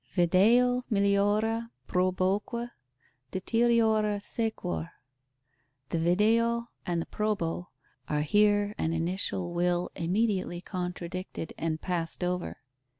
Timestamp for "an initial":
8.79-9.53